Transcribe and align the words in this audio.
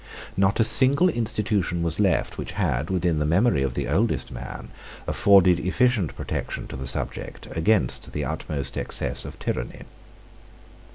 Not 0.35 0.59
a 0.59 0.63
single 0.63 1.09
institution 1.09 1.83
was 1.83 1.99
left 1.99 2.39
which 2.39 2.53
had, 2.53 2.89
within 2.89 3.19
the 3.19 3.23
memory 3.27 3.61
of 3.61 3.75
the 3.75 3.87
oldest 3.87 4.31
man, 4.31 4.71
afforded 5.05 5.59
efficient 5.59 6.15
protection 6.15 6.65
to 6.69 6.75
the 6.75 6.87
subject 6.87 7.47
against 7.51 8.11
the 8.11 8.25
utmost 8.25 8.77
excess 8.77 9.25
of 9.25 9.37
tyranny. 9.37 9.83